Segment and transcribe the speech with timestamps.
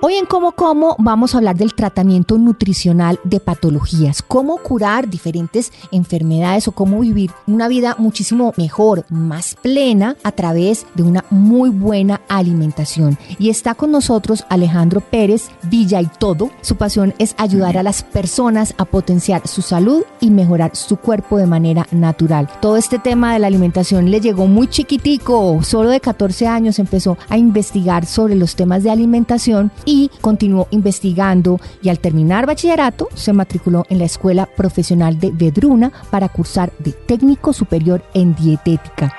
[0.00, 5.72] Hoy en Como Como vamos a hablar del tratamiento nutricional de patologías, cómo curar diferentes
[5.90, 11.70] enfermedades o cómo vivir una vida muchísimo mejor, más plena a través de una muy
[11.70, 13.18] buena alimentación.
[13.40, 16.50] Y está con nosotros Alejandro Pérez Villa y todo.
[16.60, 21.38] Su pasión es ayudar a las personas a potenciar su salud y mejorar su cuerpo
[21.38, 22.48] de manera natural.
[22.60, 27.18] Todo este tema de la alimentación le llegó muy chiquitico, solo de 14 años empezó
[27.28, 33.32] a investigar sobre los temas de alimentación y continuó investigando y al terminar bachillerato se
[33.32, 39.14] matriculó en la Escuela Profesional de Vedruna para cursar de técnico superior en dietética.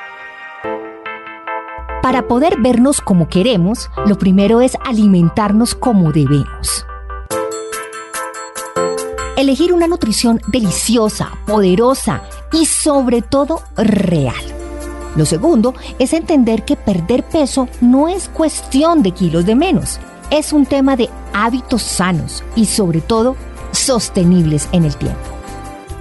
[2.04, 6.86] Para poder vernos como queremos, lo primero es alimentarnos como debemos.
[9.38, 12.22] Elegir una nutrición deliciosa, poderosa
[12.54, 14.36] y sobre todo real.
[15.16, 20.00] Lo segundo es entender que perder peso no es cuestión de kilos de menos,
[20.32, 23.36] es un tema de hábitos sanos y sobre todo
[23.72, 25.20] sostenibles en el tiempo.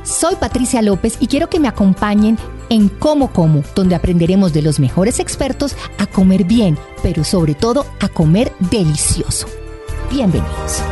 [0.04, 2.38] Soy Patricia López y quiero que me acompañen
[2.70, 7.86] en Como Como, donde aprenderemos de los mejores expertos a comer bien, pero sobre todo
[8.00, 9.46] a comer delicioso.
[10.10, 10.82] Bienvenidos.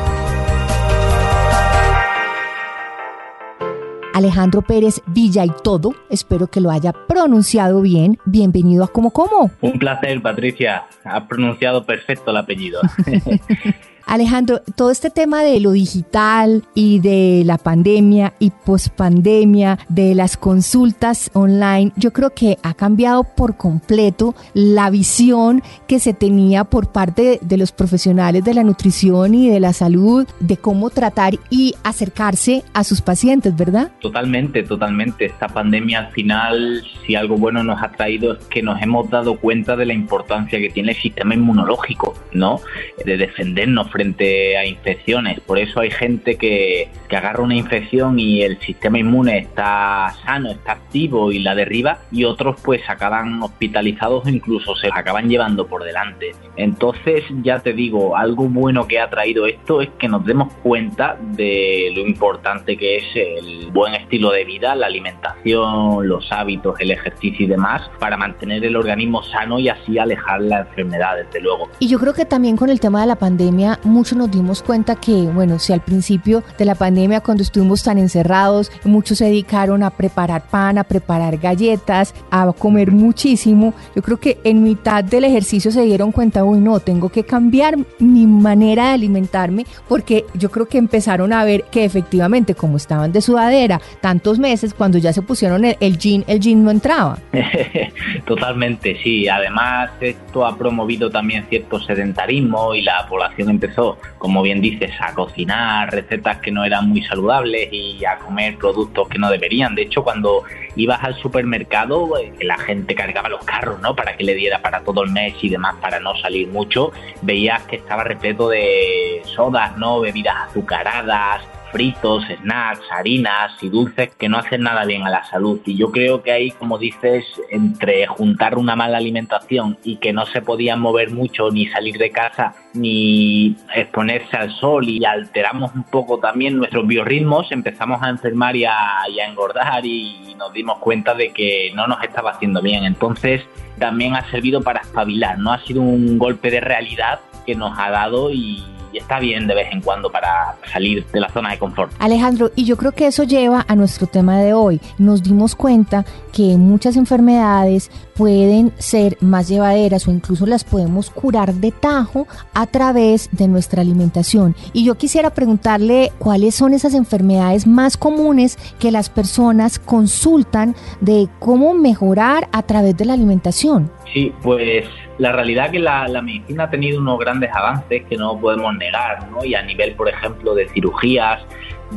[4.16, 5.94] Alejandro Pérez Villa y todo.
[6.08, 8.18] Espero que lo haya pronunciado bien.
[8.24, 9.50] Bienvenido a Como Como.
[9.60, 10.86] Un placer, Patricia.
[11.04, 12.80] Ha pronunciado perfecto el apellido.
[14.06, 20.36] Alejandro, todo este tema de lo digital y de la pandemia y pospandemia, de las
[20.36, 26.92] consultas online, yo creo que ha cambiado por completo la visión que se tenía por
[26.92, 31.74] parte de los profesionales de la nutrición y de la salud, de cómo tratar y
[31.82, 33.90] acercarse a sus pacientes, ¿verdad?
[34.00, 35.24] Totalmente, totalmente.
[35.26, 39.36] Esta pandemia al final, si algo bueno nos ha traído es que nos hemos dado
[39.36, 42.60] cuenta de la importancia que tiene el sistema inmunológico, ¿no?
[43.04, 45.40] De defendernos frente a infecciones.
[45.40, 50.72] Por eso hay gente que, agarra una infección y el sistema inmune está sano, está
[50.72, 55.82] activo y la derriba y otros pues acaban hospitalizados o incluso se acaban llevando por
[55.82, 56.34] delante.
[56.56, 61.16] Entonces ya te digo, algo bueno que ha traído esto es que nos demos cuenta
[61.18, 66.90] de lo importante que es el buen estilo de vida, la alimentación, los hábitos, el
[66.90, 71.70] ejercicio y demás para mantener el organismo sano y así alejar la enfermedad, desde luego.
[71.78, 74.96] Y yo creo que también con el tema de la pandemia muchos nos dimos cuenta
[74.96, 79.82] que, bueno, si al principio de la pandemia cuando estuvimos tan encerrados, muchos se dedicaron
[79.82, 85.24] a preparar pan, a preparar galletas, a comer muchísimo, yo creo que en mitad del
[85.24, 90.50] ejercicio se dieron cuenta, uy, no, tengo que cambiar mi manera de alimentarme porque yo
[90.50, 95.12] creo que empezaron a ver que efectivamente como estaban de sudadera tantos meses, cuando ya
[95.12, 97.18] se pusieron el, el jean, el jean no entraba.
[98.26, 99.28] Totalmente, sí.
[99.28, 103.75] Además, esto ha promovido también cierto sedentarismo y la población empezó,
[104.18, 109.08] como bien dices, a cocinar recetas que no eran muy saludables y a comer productos
[109.08, 109.74] que no deberían.
[109.74, 110.44] De hecho, cuando
[110.76, 113.94] ibas al supermercado, eh, la gente cargaba los carros, ¿no?
[113.94, 116.92] Para que le diera para todo el mes y demás, para no salir mucho.
[117.22, 120.00] Veías que estaba repleto de sodas, ¿no?
[120.00, 125.60] Bebidas azucaradas, fritos, snacks, harinas y dulces que no hacen nada bien a la salud.
[125.64, 130.26] Y yo creo que ahí, como dices, entre juntar una mala alimentación y que no
[130.26, 135.84] se podían mover mucho ni salir de casa ni exponerse al sol y alteramos un
[135.84, 138.76] poco también nuestros biorritmos, empezamos a enfermar y a,
[139.10, 142.84] y a engordar y nos dimos cuenta de que no nos estaba haciendo bien.
[142.84, 143.42] Entonces
[143.78, 145.52] también ha servido para espabilar, ¿no?
[145.52, 148.62] Ha sido un golpe de realidad que nos ha dado y
[148.92, 151.92] y está bien de vez en cuando para salir de la zona de confort.
[151.98, 154.80] Alejandro, y yo creo que eso lleva a nuestro tema de hoy.
[154.98, 161.54] Nos dimos cuenta que muchas enfermedades pueden ser más llevaderas o incluso las podemos curar
[161.54, 164.54] de tajo a través de nuestra alimentación.
[164.72, 171.28] Y yo quisiera preguntarle cuáles son esas enfermedades más comunes que las personas consultan de
[171.38, 173.90] cómo mejorar a través de la alimentación.
[174.12, 174.86] Sí, pues
[175.18, 178.76] la realidad es que la, la, medicina ha tenido unos grandes avances que no podemos
[178.76, 179.44] negar, ¿no?
[179.44, 181.42] Y a nivel, por ejemplo, de cirugías,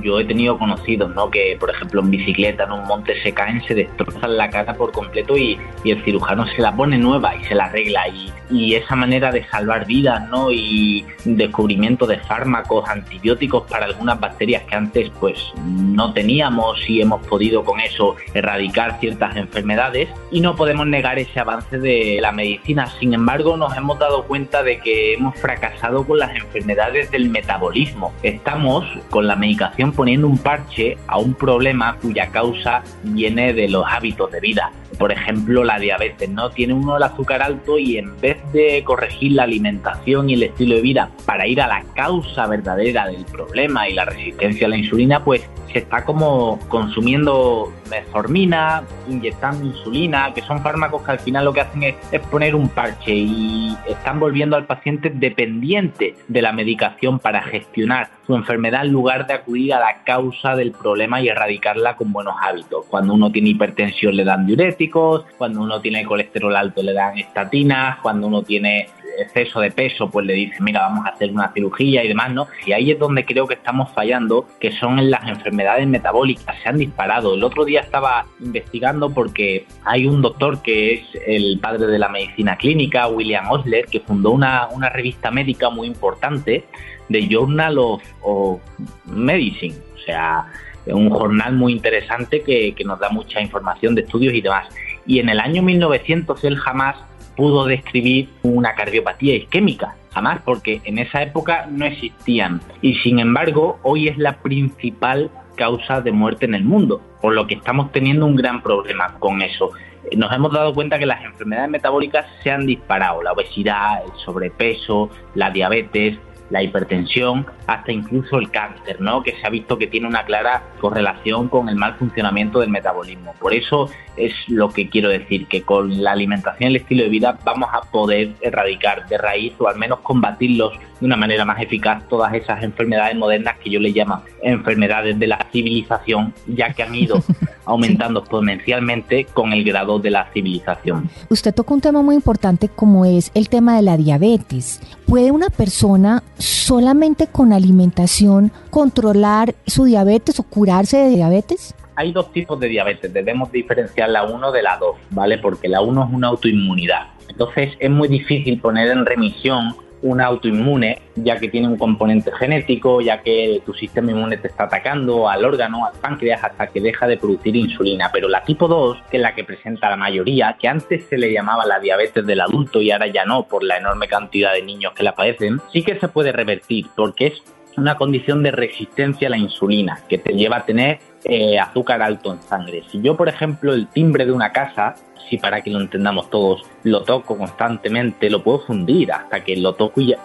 [0.02, 1.30] yo he tenido conocidos, ¿no?
[1.30, 4.92] Que, por ejemplo, en bicicleta, en un monte se caen, se destrozan la cara por
[4.92, 8.08] completo y, el cirujano se la pone nueva y se la arregla.
[8.10, 10.52] Y, y, esa manera de salvar vidas, ¿no?
[10.52, 17.26] Y descubrimiento de fármacos, antibióticos para algunas bacterias que antes, pues, no teníamos y hemos
[17.26, 20.10] podido con eso erradicar ciertas enfermedades.
[20.32, 22.88] Y no podemos negar ese avance de la medicina.
[23.00, 28.14] Sin embargo, nos hemos dado cuenta de que hemos fracasado con las enfermedades del metabolismo.
[28.22, 33.86] Estamos con la medicación poniendo un parche a un problema cuya causa viene de los
[33.88, 34.72] hábitos de vida.
[34.98, 36.50] Por ejemplo, la diabetes, ¿no?
[36.50, 40.76] Tiene uno el azúcar alto y en vez de corregir la alimentación y el estilo
[40.76, 44.78] de vida para ir a la causa verdadera del problema y la resistencia a la
[44.78, 51.46] insulina, pues se está como consumiendo metformina, inyectando insulina, que son fármacos que al final
[51.46, 51.96] lo que hacen es,
[52.30, 58.36] poner un parche y están volviendo al paciente dependiente de la medicación para gestionar su
[58.36, 62.86] enfermedad en lugar de acudir a la causa del problema y erradicarla con buenos hábitos.
[62.86, 67.98] Cuando uno tiene hipertensión le dan diuréticos, cuando uno tiene colesterol alto le dan estatinas,
[68.04, 68.88] cuando uno tiene
[69.18, 72.48] exceso de peso, pues le dice, mira, vamos a hacer una cirugía y demás, ¿no?
[72.68, 76.70] Y ahí es donde creo que estamos fallando, que son en las enfermedades metabólicas, se
[76.70, 77.34] han disparado.
[77.34, 82.10] El otro día estaba investigando porque hay un doctor que es el padre de la
[82.10, 86.66] medicina clínica, William Osler, que fundó una, una revista médica muy importante,
[87.10, 88.62] The Journal of, of
[89.06, 90.46] Medicine, o sea,
[90.86, 94.68] un jornal muy interesante que, que nos da mucha información de estudios y demás.
[95.06, 96.96] Y en el año 1900 él jamás
[97.36, 102.62] pudo describir una cardiopatía isquémica, jamás, porque en esa época no existían.
[102.82, 107.48] Y sin embargo, hoy es la principal causa de muerte en el mundo, por lo
[107.48, 109.72] que estamos teniendo un gran problema con eso.
[110.18, 115.10] Nos hemos dado cuenta que las enfermedades metabólicas se han disparado, la obesidad, el sobrepeso,
[115.36, 116.18] la diabetes,
[116.50, 119.24] la hipertensión, hasta incluso el cáncer, ¿no?
[119.24, 123.34] que se ha visto que tiene una clara correlación con el mal funcionamiento del metabolismo.
[123.40, 127.10] Por eso es lo que quiero decir, que con la alimentación y el estilo de
[127.10, 131.62] vida vamos a poder erradicar de raíz o al menos combatirlos de una manera más
[131.62, 136.84] eficaz todas esas enfermedades modernas que yo le llamo enfermedades de la civilización, ya que
[136.84, 137.24] han ido
[137.66, 141.10] aumentando exponencialmente con el grado de la civilización.
[141.30, 144.82] Usted toca un tema muy importante como es el tema de la diabetes.
[145.06, 151.76] ¿Puede una persona solamente con alimentación controlar su diabetes o curarse de diabetes?
[151.96, 155.38] Hay dos tipos de diabetes, debemos diferenciar la 1 de la 2, ¿vale?
[155.38, 157.08] Porque la 1 es una autoinmunidad.
[157.28, 163.02] Entonces es muy difícil poner en remisión una autoinmune, ya que tiene un componente genético,
[163.02, 167.08] ya que tu sistema inmune te está atacando al órgano, al páncreas, hasta que deja
[167.08, 168.10] de producir insulina.
[168.14, 171.32] Pero la tipo 2, que es la que presenta la mayoría, que antes se le
[171.32, 174.94] llamaba la diabetes del adulto y ahora ya no, por la enorme cantidad de niños
[174.94, 177.44] que la padecen, sí que se puede revertir, porque es
[177.80, 182.34] una condición de resistencia a la insulina, que te lleva a tener eh, azúcar alto
[182.34, 182.84] en sangre.
[182.92, 184.96] Si yo, por ejemplo, el timbre de una casa,
[185.30, 189.74] si para que lo entendamos todos, lo toco constantemente, lo puedo fundir hasta que lo
[189.74, 190.16] toco y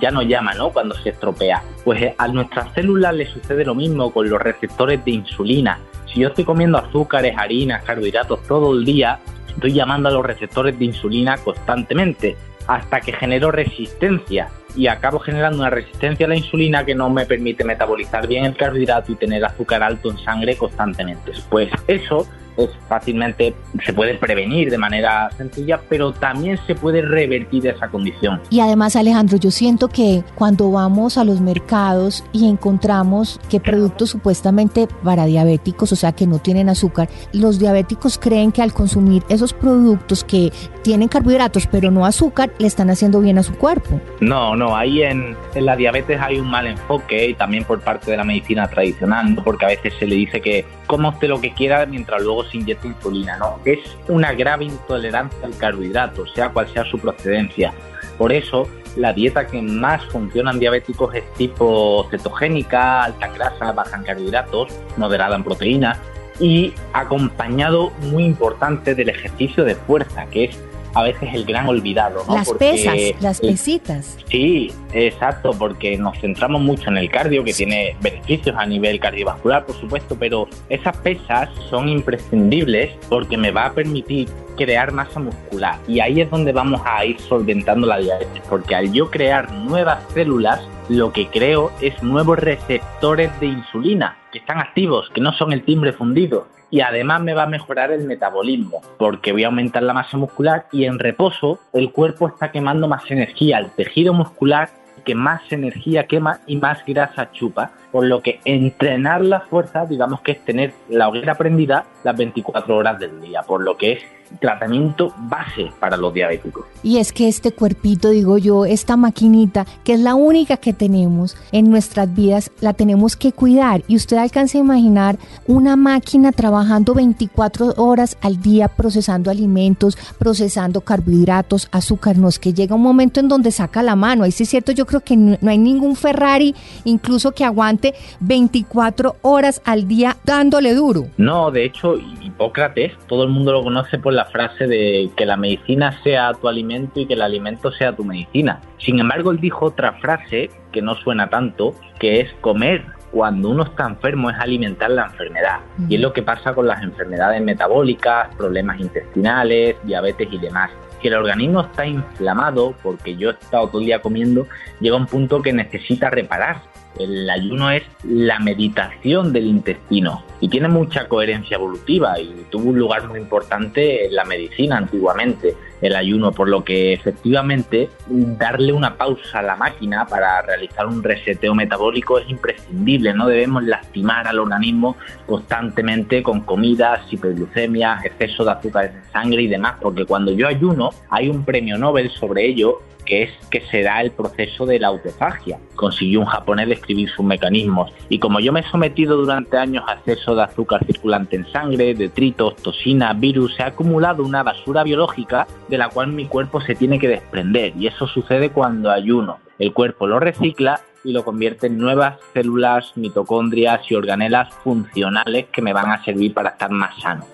[0.00, 0.70] ya, no llama, ¿no?
[0.70, 1.62] Cuando se estropea.
[1.84, 5.78] Pues eh, a nuestras células le sucede lo mismo con los receptores de insulina.
[6.06, 9.18] Si yo estoy comiendo azúcares, harinas, carbohidratos todo el día,
[9.48, 12.36] estoy llamando a los receptores de insulina constantemente
[12.70, 17.26] hasta que genero resistencia y acabo generando una resistencia a la insulina que no me
[17.26, 21.32] permite metabolizar bien el carbohidrato y tener azúcar alto en sangre constantemente.
[21.50, 23.54] Pues eso es fácilmente
[23.84, 28.40] se puede prevenir de manera sencilla, pero también se puede revertir esa condición.
[28.50, 34.10] Y además, Alejandro, yo siento que cuando vamos a los mercados y encontramos que productos
[34.10, 39.22] supuestamente para diabéticos, o sea, que no tienen azúcar, los diabéticos creen que al consumir
[39.28, 40.52] esos productos que
[40.82, 44.00] tienen carbohidratos pero no azúcar, le están haciendo bien a su cuerpo.
[44.20, 48.10] No, no, ahí en, en la diabetes hay un mal enfoque y también por parte
[48.10, 50.64] de la medicina tradicional, porque a veces se le dice que
[51.08, 53.58] usted lo que quiera mientras luego se inyecta insulina, ¿no?
[53.64, 53.78] Es
[54.08, 57.72] una grave intolerancia al carbohidrato, sea cual sea su procedencia.
[58.18, 63.96] Por eso, la dieta que más funciona en diabéticos es tipo cetogénica, alta grasa, baja
[63.96, 65.98] en carbohidratos, moderada en proteínas
[66.38, 70.58] y acompañado muy importante del ejercicio de fuerza, que es
[70.94, 72.24] a veces el gran olvidado.
[72.26, 72.34] ¿no?
[72.34, 74.18] Las pesas, las pesitas.
[74.28, 79.66] Sí, exacto, porque nos centramos mucho en el cardio, que tiene beneficios a nivel cardiovascular,
[79.66, 84.28] por supuesto, pero esas pesas son imprescindibles porque me va a permitir
[84.60, 85.78] crear masa muscular.
[85.88, 90.04] Y ahí es donde vamos a ir solventando la diabetes, porque al yo crear nuevas
[90.12, 95.52] células, lo que creo es nuevos receptores de insulina que están activos, que no son
[95.52, 96.46] el timbre fundido.
[96.68, 100.66] Y además me va a mejorar el metabolismo porque voy a aumentar la masa muscular
[100.72, 104.68] y en reposo el cuerpo está quemando más energía, el tejido muscular
[105.04, 110.20] que más energía quema y más grasa chupa, por lo que entrenar la fuerza, digamos
[110.20, 114.02] que es tener la hoguera prendida las 24 horas del día, por lo que es
[114.38, 116.64] tratamiento base para los diabéticos.
[116.82, 121.36] Y es que este cuerpito, digo yo, esta maquinita, que es la única que tenemos
[121.52, 123.82] en nuestras vidas, la tenemos que cuidar.
[123.88, 130.80] Y usted alcanza a imaginar una máquina trabajando 24 horas al día procesando alimentos, procesando
[130.80, 132.16] carbohidratos, azúcar.
[132.16, 134.24] No es que llega un momento en donde saca la mano.
[134.24, 139.16] Ahí sí es cierto, yo creo que no hay ningún Ferrari, incluso que aguante 24
[139.22, 141.08] horas al día dándole duro.
[141.16, 141.96] No, de hecho,
[142.40, 146.48] Hipócrates, todo el mundo lo conoce por la frase de que la medicina sea tu
[146.48, 148.62] alimento y que el alimento sea tu medicina.
[148.78, 153.64] Sin embargo, él dijo otra frase que no suena tanto, que es comer cuando uno
[153.64, 155.58] está enfermo es alimentar la enfermedad.
[155.86, 160.70] Y es lo que pasa con las enfermedades metabólicas, problemas intestinales, diabetes y demás.
[161.02, 164.46] Si el organismo está inflamado, porque yo he estado todo el día comiendo,
[164.80, 166.62] llega un punto que necesita reparar.
[166.98, 172.78] El ayuno es la meditación del intestino y tiene mucha coherencia evolutiva y tuvo un
[172.78, 178.96] lugar muy importante en la medicina antiguamente, el ayuno, por lo que efectivamente darle una
[178.96, 184.38] pausa a la máquina para realizar un reseteo metabólico es imprescindible, no debemos lastimar al
[184.38, 190.48] organismo constantemente con comidas, hiperglucemias, exceso de azúcar en sangre y demás, porque cuando yo
[190.48, 194.78] ayuno hay un premio Nobel sobre ello que es que se da el proceso de
[194.78, 195.58] la autofagia.
[195.74, 197.92] Consiguió un japonés describir sus mecanismos.
[198.08, 201.94] Y como yo me he sometido durante años a exceso de azúcar circulante en sangre,
[201.94, 206.76] detritos, toxina, virus, se ha acumulado una basura biológica de la cual mi cuerpo se
[206.76, 207.72] tiene que desprender.
[207.76, 209.38] Y eso sucede cuando ayuno.
[209.58, 215.62] El cuerpo lo recicla y lo convierte en nuevas células, mitocondrias y organelas funcionales que
[215.62, 217.24] me van a servir para estar más sano.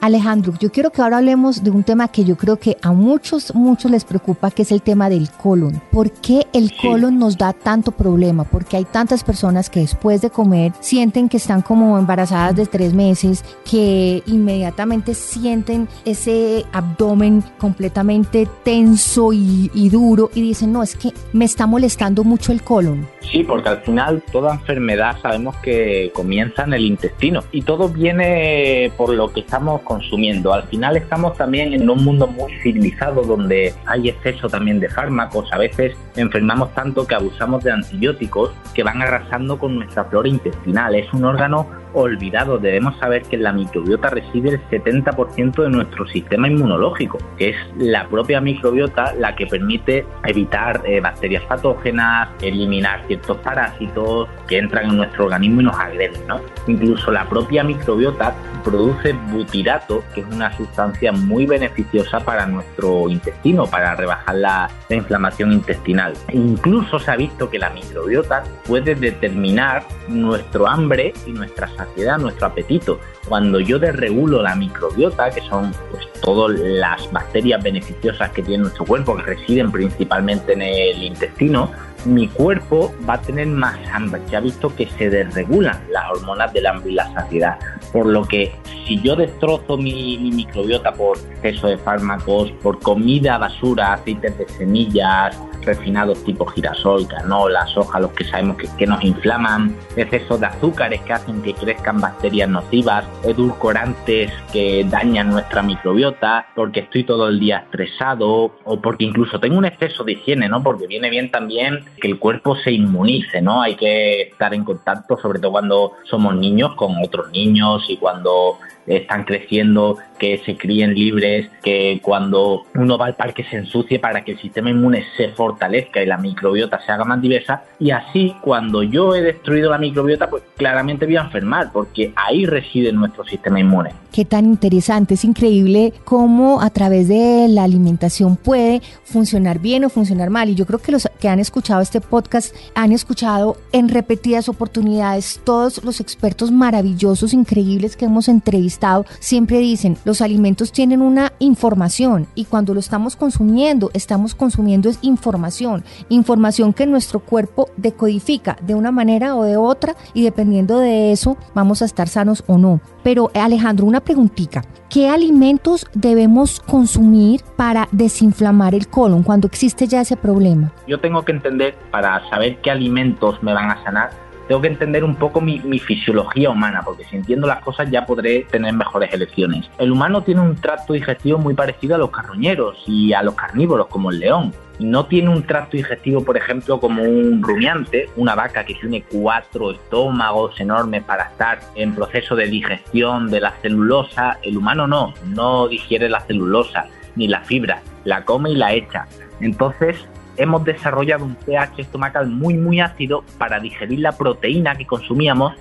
[0.00, 3.54] Alejandro, yo quiero que ahora hablemos de un tema que yo creo que a muchos,
[3.54, 5.80] muchos les preocupa, que es el tema del colon.
[5.90, 8.44] ¿Por qué el colon nos da tanto problema?
[8.44, 12.92] Porque hay tantas personas que después de comer sienten que están como embarazadas de tres
[12.92, 20.96] meses, que inmediatamente sienten ese abdomen completamente tenso y, y duro y dicen, no, es
[20.96, 22.95] que me está molestando mucho el colon.
[23.20, 28.92] Sí, porque al final toda enfermedad sabemos que comienza en el intestino y todo viene
[28.96, 30.52] por lo que estamos consumiendo.
[30.52, 35.52] Al final estamos también en un mundo muy civilizado donde hay exceso también de fármacos.
[35.52, 40.94] A veces enfermamos tanto que abusamos de antibióticos que van arrasando con nuestra flora intestinal.
[40.94, 42.58] Es un órgano olvidado.
[42.58, 48.06] Debemos saber que la microbiota reside el 70% de nuestro sistema inmunológico, que es la
[48.08, 54.96] propia microbiota la que permite evitar eh, bacterias patógenas, eliminar ciertos parásitos que entran en
[54.98, 56.26] nuestro organismo y nos agreden.
[56.26, 56.40] ¿no?
[56.66, 63.66] Incluso la propia microbiota produce butirato, que es una sustancia muy beneficiosa para nuestro intestino,
[63.66, 66.14] para rebajar la, la inflamación intestinal.
[66.32, 72.46] Incluso se ha visto que la microbiota puede determinar nuestro hambre y nuestra saciedad, nuestro
[72.46, 73.00] apetito.
[73.28, 78.84] Cuando yo desregulo la microbiota, que son pues, todas las bacterias beneficiosas que tiene nuestro
[78.84, 81.70] cuerpo, que residen principalmente en el intestino,
[82.04, 84.20] mi cuerpo va a tener más hambre.
[84.28, 87.58] Se ha visto que se desregulan las hormonas del hambre y la saciedad.
[87.92, 88.52] Por lo que
[88.86, 95.36] si yo destrozo mi, microbiota por exceso de fármacos, por comida basura, aceites de semillas,
[95.66, 101.00] refinados tipo girasol, canola, soja, los que sabemos que, que nos inflaman, exceso de azúcares
[101.02, 107.40] que hacen que crezcan bacterias nocivas, edulcorantes que dañan nuestra microbiota, porque estoy todo el
[107.40, 110.62] día estresado o porque incluso tengo un exceso de higiene, ¿no?
[110.62, 113.62] Porque viene bien también que el cuerpo se inmunice, ¿no?
[113.62, 118.58] Hay que estar en contacto, sobre todo cuando somos niños, con otros niños y cuando
[118.86, 124.24] están creciendo, que se críen libres, que cuando uno va al parque se ensucie para
[124.24, 127.64] que el sistema inmune se fortalezca y la microbiota se haga más diversa.
[127.78, 132.46] Y así, cuando yo he destruido la microbiota, pues claramente voy a enfermar, porque ahí
[132.46, 133.90] reside nuestro sistema inmune.
[134.12, 139.90] Qué tan interesante, es increíble cómo a través de la alimentación puede funcionar bien o
[139.90, 140.48] funcionar mal.
[140.48, 145.40] Y yo creo que los que han escuchado este podcast han escuchado en repetidas oportunidades
[145.44, 148.75] todos los expertos maravillosos, increíbles que hemos entrevistado
[149.18, 154.98] siempre dicen, los alimentos tienen una información y cuando lo estamos consumiendo, estamos consumiendo es
[155.02, 161.12] información, información que nuestro cuerpo decodifica de una manera o de otra y dependiendo de
[161.12, 162.80] eso vamos a estar sanos o no.
[163.02, 164.62] Pero Alejandro, una preguntita.
[164.90, 170.72] ¿Qué alimentos debemos consumir para desinflamar el colon cuando existe ya ese problema?
[170.86, 175.04] Yo tengo que entender para saber qué alimentos me van a sanar tengo que entender
[175.04, 179.68] un poco mi, fisiología humana, porque si entiendo las cosas ya podré tener mejores elecciones.
[179.78, 183.88] El humano tiene un tracto digestivo muy parecido a los carroñeros y a los carnívoros,
[183.88, 184.52] como el león.
[184.78, 189.72] no tiene un tracto digestivo, por ejemplo, como un rumiante, una vaca que tiene cuatro
[189.72, 195.68] estómagos enormes para estar en proceso de digestión de la celulosa, el humano no, no
[195.68, 199.06] digiere la celulosa ni la fibra, la come y la echa.
[199.40, 199.96] Entonces,
[200.36, 205.54] hemos desarrollado un pH estomacal muy muy ácido para digerir la proteína que consumíamos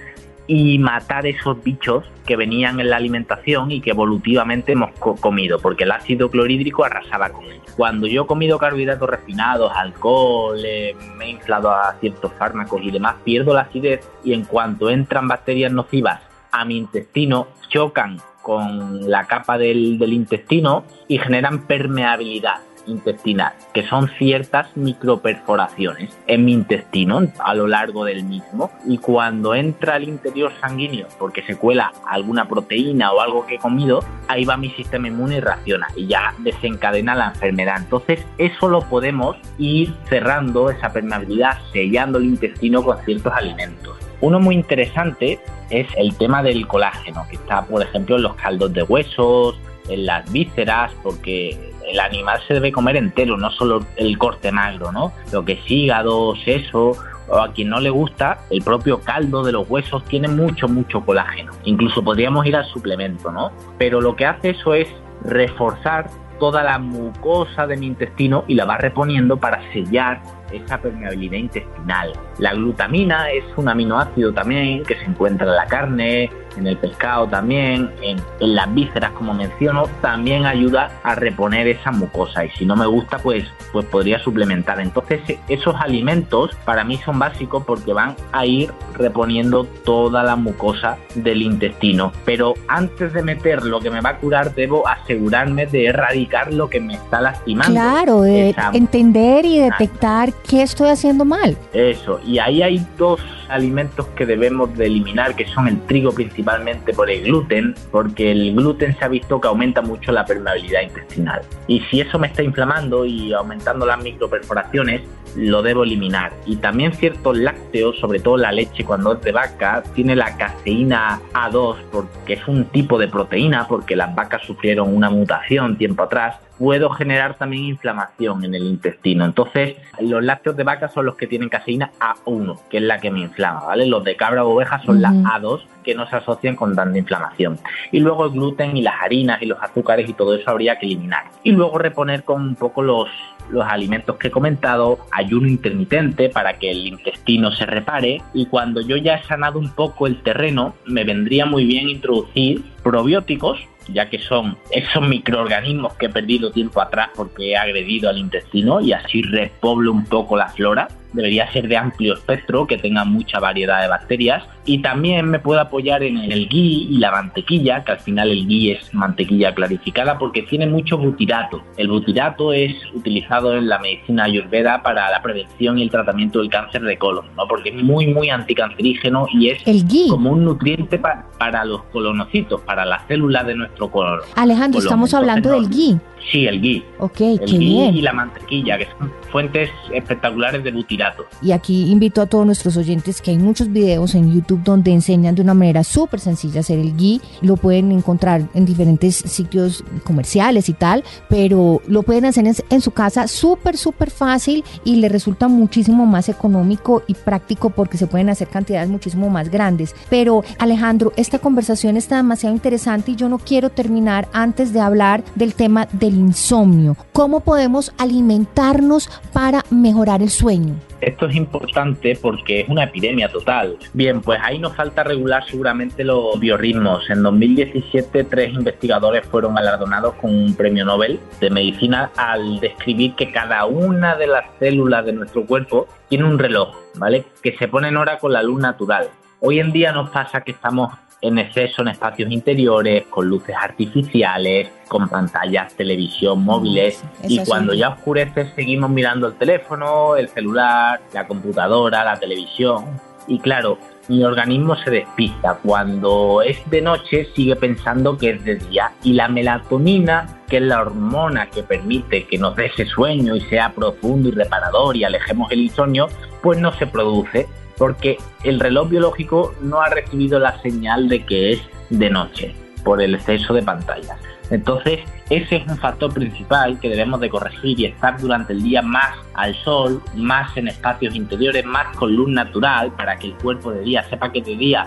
[0.47, 5.85] y matar esos bichos que venían en la alimentación y que evolutivamente hemos comido, porque
[5.85, 7.63] el ácido clorhídrico arrasaba con ellos.
[7.75, 12.91] Cuando yo he comido carbohidratos refinados, alcohol, eh, me he inflado a ciertos fármacos y
[12.91, 19.09] demás, pierdo la acidez y en cuanto entran bacterias nocivas a mi intestino, chocan con
[19.09, 27.21] la capa del intestino y generan permeabilidad intestinal, que son ciertas microperforaciones en mi intestino
[27.39, 28.71] a lo largo del mismo.
[28.85, 33.59] Y cuando entra al interior sanguíneo, porque se cuela alguna proteína o algo que he
[33.59, 37.77] comido, ahí va mi sistema inmune y reacciona y ya desencadena la enfermedad.
[37.79, 43.97] Entonces, eso lo podemos ir cerrando, esa permeabilidad, sellando el intestino con ciertos alimentos.
[44.21, 45.39] Uno muy interesante
[45.69, 50.05] es el tema del colágeno, que está, por ejemplo, en los caldos de huesos, en
[50.05, 55.13] las vísceras, porque el animal se debe comer entero, no solo el corte magro, ¿no?
[55.31, 59.51] Lo que es hígado, seso, o a quien no le gusta, el propio caldo de
[59.51, 61.53] los huesos tiene mucho, mucho colágeno.
[61.63, 63.51] Incluso podríamos ir al suplemento, ¿no?
[63.77, 64.87] Pero lo que hace eso es
[65.23, 70.21] reforzar toda la mucosa de mi intestino y la va reponiendo para sellar
[70.55, 72.13] esa permeabilidad intestinal.
[72.39, 77.27] La glutamina es un aminoácido también que se encuentra en la carne, en el pescado
[77.27, 82.75] también, en, las vísceras como menciono, también ayuda a reponer esa mucosa y si no
[82.75, 84.79] me gusta pues, pues podría suplementar.
[84.79, 90.97] Entonces esos alimentos para mí son básicos porque van a ir reponiendo toda la mucosa
[91.15, 92.11] del intestino.
[92.25, 96.69] Pero antes de meter lo que me va a curar debo asegurarme de erradicar lo
[96.69, 97.73] que me está lastimando.
[97.73, 101.57] Claro, de entender y detectar qué estoy haciendo mal.
[101.73, 106.93] Eso, y ahí hay dos alimentos que debemos de eliminar, que son el trigo principalmente
[106.93, 111.41] por el gluten, porque el gluten se ha visto que aumenta mucho la permeabilidad intestinal.
[111.67, 115.01] Y si eso me está inflamando y aumentando las microperforaciones,
[115.35, 116.31] lo debo eliminar.
[116.45, 121.19] Y también ciertos lácteos, sobre todo la leche cuando es de vaca, tiene la caseína
[121.33, 126.35] A2 porque es un tipo de proteína, porque las vacas sufrieron una mutación tiempo atrás
[126.57, 129.25] puedo generar también inflamación en el intestino.
[129.25, 133.11] Entonces, los lácteos de vaca son los que tienen caseína A1, que es la que
[133.11, 133.85] me inflama, ¿vale?
[133.85, 137.59] Los de cabra o oveja son la A2, que no se asocian con tanta inflamación.
[137.91, 140.85] Y luego el gluten y las harinas y los azúcares y todo eso habría que
[140.85, 141.25] eliminar.
[141.43, 143.09] Y luego reponer con un poco los,
[143.49, 148.81] los alimentos que he comentado, ayuno intermitente para que el intestino se repare y cuando
[148.81, 153.57] yo ya he sanado un poco el terreno, me vendría muy bien introducir probióticos
[153.89, 158.79] ya que son esos microorganismos que he perdido tiempo atrás porque he agredido al intestino
[158.81, 163.39] y así repoblo un poco la flora debería ser de amplio espectro, que tenga mucha
[163.39, 164.43] variedad de bacterias.
[164.65, 168.45] Y también me puedo apoyar en el ghee y la mantequilla, que al final el
[168.47, 171.63] ghee es mantequilla clarificada porque tiene mucho butirato.
[171.77, 176.49] El butirato es utilizado en la medicina ayurveda para la prevención y el tratamiento del
[176.49, 177.47] cáncer de colon, ¿no?
[177.47, 179.63] porque es muy, muy anticancerígeno y es
[180.09, 184.19] como un nutriente para los colonocitos, para las células de nuestro colon.
[184.35, 185.99] Alejandro, estamos hablando del ghee.
[186.31, 186.83] Sí, el ghee.
[186.99, 191.25] Ok, el qué ghee y la mantequilla, que son fuentes espectaculares de butirato.
[191.41, 195.35] Y aquí invito a todos nuestros oyentes que hay muchos videos en YouTube donde enseñan
[195.35, 197.21] de una manera súper sencilla hacer el ghee.
[197.41, 202.91] Lo pueden encontrar en diferentes sitios comerciales y tal, pero lo pueden hacer en, su
[202.91, 208.29] casa súper, súper fácil y le resulta muchísimo más económico y práctico porque se pueden
[208.29, 209.95] hacer cantidades muchísimo más grandes.
[210.09, 215.23] Pero Alejandro, esta conversación está demasiado interesante y yo no quiero terminar antes de hablar
[215.35, 216.95] del tema del insomnio.
[217.13, 220.75] ¿Cómo podemos alimentarnos para mejorar el sueño?
[221.01, 223.77] Esto es importante porque es una epidemia total.
[223.93, 227.09] Bien, pues ahí nos falta regular seguramente los biorritmos.
[227.09, 233.31] En 2017 tres investigadores fueron galardonados con un premio Nobel de medicina al describir que
[233.31, 237.25] cada una de las células de nuestro cuerpo tiene un reloj, ¿vale?
[237.43, 239.09] Que se pone en hora con la luz natural.
[239.41, 244.69] Hoy en día nos pasa que estamos en exceso en espacios interiores, con luces artificiales,
[244.87, 247.03] con pantallas, televisión, móviles.
[247.23, 252.85] y cuando ya oscurece seguimos mirando el teléfono, el celular, la computadora, la televisión.
[253.27, 255.57] Y claro, mi organismo se despista.
[255.63, 258.91] Cuando es de noche sigue pensando que es de día.
[259.03, 263.41] Y la melatonina, que es la hormona que permite que nos dé ese sueño y
[263.41, 266.07] sea profundo y reparador y alejemos el insomnio,
[266.43, 267.47] pues no se produce
[267.77, 273.01] porque el reloj biológico no ha recibido la señal de que es de noche por
[273.01, 274.17] el exceso de pantallas.
[274.51, 278.83] Entonces, ese es un factor principal que debemos de corregir y estar durante el día
[278.83, 283.71] más al sol, más en espacios interiores, más con luz natural, para que el cuerpo
[283.71, 284.85] de día sepa que de día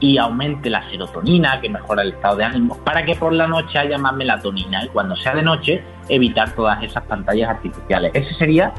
[0.00, 3.78] y aumente la serotonina, que mejora el estado de ánimo, para que por la noche
[3.78, 8.10] haya más melatonina y cuando sea de noche evitar todas esas pantallas artificiales.
[8.14, 8.72] Ese sería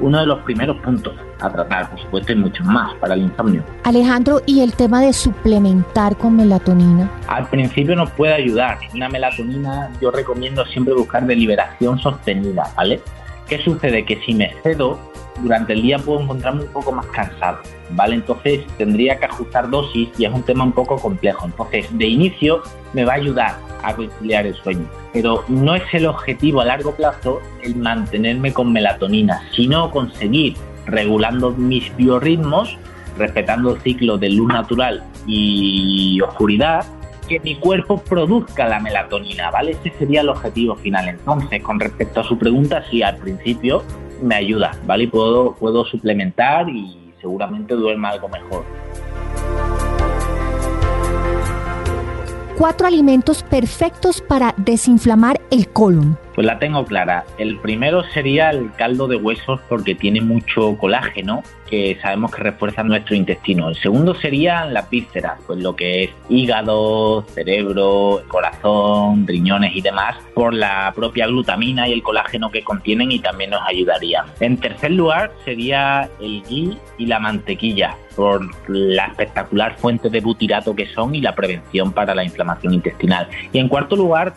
[0.00, 3.62] uno de los primeros puntos a tratar, por supuesto, y muchos más para el insomnio.
[3.84, 7.10] Alejandro, ¿y el tema de suplementar con melatonina?
[7.28, 8.78] Al principio nos puede ayudar.
[8.94, 13.00] Una melatonina yo recomiendo siempre buscar de liberación sostenida, ¿vale?
[13.48, 14.04] ¿Qué sucede?
[14.04, 14.98] Que si me cedo,
[15.42, 17.58] durante el día puedo encontrarme un poco más cansado,
[17.90, 18.16] ¿vale?
[18.16, 21.46] Entonces tendría que ajustar dosis y es un tema un poco complejo.
[21.46, 26.06] Entonces, de inicio me va a ayudar a conciliar el sueño, pero no es el
[26.06, 32.78] objetivo a largo plazo el mantenerme con melatonina, sino conseguir regulando mis biorritmos,
[33.18, 36.84] respetando el ciclo de luz natural y oscuridad,
[37.28, 39.72] que mi cuerpo produzca la melatonina, ¿vale?
[39.72, 41.08] Ese sería el objetivo final.
[41.08, 43.82] Entonces, con respecto a su pregunta, sí, al principio
[44.22, 45.04] me ayuda, ¿vale?
[45.04, 48.64] Y puedo, puedo suplementar y seguramente duerma algo mejor.
[52.56, 56.23] Cuatro alimentos perfectos para desinflamar el colon.
[56.34, 57.24] Pues la tengo clara.
[57.38, 62.82] El primero sería el caldo de huesos porque tiene mucho colágeno que sabemos que refuerza
[62.82, 63.68] nuestro intestino.
[63.68, 70.16] El segundo sería la vísceras, pues lo que es hígado, cerebro, corazón, riñones y demás,
[70.34, 74.24] por la propia glutamina y el colágeno que contienen y también nos ayudaría.
[74.40, 80.74] En tercer lugar sería el ghee y la mantequilla por la espectacular fuente de butirato
[80.74, 83.28] que son y la prevención para la inflamación intestinal.
[83.52, 84.34] Y en cuarto lugar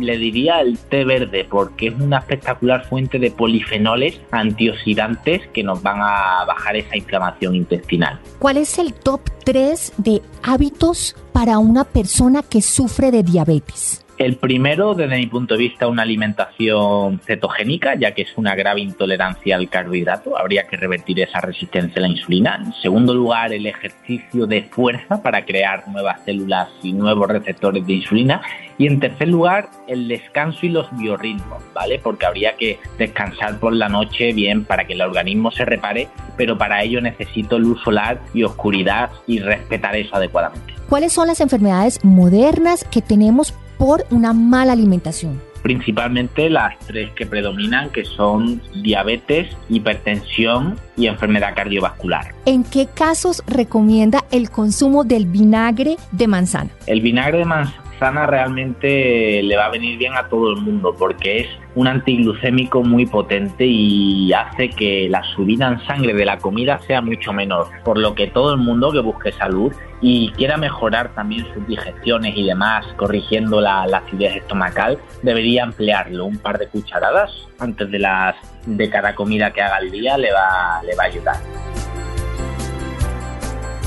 [0.00, 5.82] le diría el té verde porque es una espectacular fuente de polifenoles antioxidantes que nos
[5.82, 8.18] van a bajar esa inflamación intestinal.
[8.38, 14.04] ¿Cuál es el top 3 de hábitos para una persona que sufre de diabetes?
[14.18, 18.80] El primero, desde mi punto de vista, una alimentación cetogénica, ya que es una grave
[18.80, 20.36] intolerancia al carbohidrato.
[20.36, 22.60] Habría que revertir esa resistencia a la insulina.
[22.60, 27.92] En segundo lugar, el ejercicio de fuerza para crear nuevas células y nuevos receptores de
[27.92, 28.42] insulina.
[28.76, 32.00] Y en tercer lugar, el descanso y los biorritmos, ¿vale?
[32.00, 36.58] Porque habría que descansar por la noche bien para que el organismo se repare, pero
[36.58, 40.74] para ello necesito luz solar y oscuridad y respetar eso adecuadamente.
[40.88, 45.40] ¿Cuáles son las enfermedades modernas que tenemos por una mala alimentación?
[45.62, 52.34] Principalmente las tres que predominan, que son diabetes, hipertensión y enfermedad cardiovascular.
[52.44, 56.70] ¿En qué casos recomienda el consumo del vinagre de manzana?
[56.86, 60.94] El vinagre de manzana sana realmente le va a venir bien a todo el mundo
[60.98, 66.38] porque es un antiglucémico muy potente y hace que la subida en sangre de la
[66.38, 70.56] comida sea mucho menor, por lo que todo el mundo que busque salud y quiera
[70.56, 76.68] mejorar también sus digestiones y demás, corrigiendo la, acidez estomacal, debería emplearlo un par de
[76.68, 81.04] cucharadas antes de las de cada comida que haga al día le va, le va
[81.04, 81.77] a ayudar.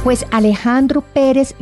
[0.04, 1.54] Pues Alejandro Pérez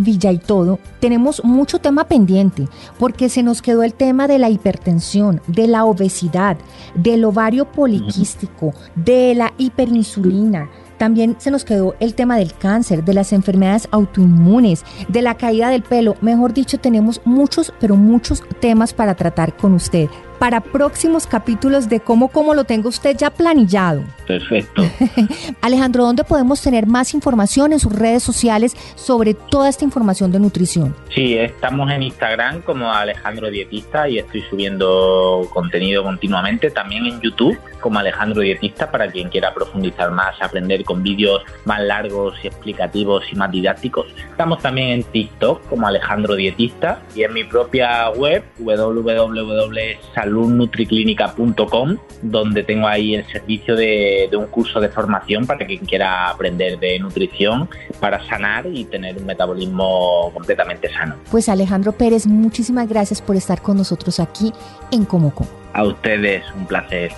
[0.47, 5.67] Todo, tenemos mucho tema pendiente porque se nos quedó el tema de la hipertensión, de
[5.67, 6.57] la obesidad,
[6.95, 10.69] del ovario poliquístico, de la hiperinsulina.
[10.97, 15.69] También se nos quedó el tema del cáncer, de las enfermedades autoinmunes, de la caída
[15.69, 16.15] del pelo.
[16.21, 21.99] Mejor dicho, tenemos muchos, pero muchos temas para tratar con usted para próximos capítulos de
[21.99, 24.03] cómo, cómo lo tenga usted ya planillado.
[24.25, 24.83] Perfecto.
[25.61, 30.39] Alejandro, ¿dónde podemos tener más información en sus redes sociales sobre toda esta información de
[30.39, 30.95] nutrición?
[31.13, 37.59] Sí, estamos en Instagram como Alejandro Dietista y estoy subiendo contenido continuamente, también en YouTube
[37.81, 43.23] como Alejandro Dietista para quien quiera profundizar más, aprender con vídeos más largos y explicativos
[43.31, 44.07] y más didácticos.
[44.29, 52.63] Estamos también en TikTok como Alejandro Dietista y en mi propia web www.salud saludnutriclínica.com, donde
[52.63, 57.67] tengo ahí el servicio de, un curso de formación para quien quiera aprender de nutrición
[57.99, 61.15] para sanar y tener un metabolismo completamente sano.
[61.31, 64.53] Pues Alejandro Pérez, muchísimas gracias por estar con nosotros aquí
[64.91, 65.33] en Como
[65.73, 67.11] A ustedes, un placer.